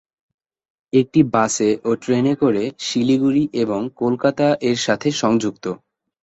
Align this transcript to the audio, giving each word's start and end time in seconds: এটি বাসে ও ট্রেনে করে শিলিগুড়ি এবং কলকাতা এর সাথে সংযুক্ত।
এটি 0.93 1.21
বাসে 1.33 1.69
ও 1.83 1.99
ট্রেনে 2.01 2.33
করে 2.41 2.63
শিলিগুড়ি 2.79 3.43
এবং 3.63 3.81
কলকাতা 4.01 4.47
এর 4.69 4.77
সাথে 4.85 5.07
সংযুক্ত। 5.21 5.65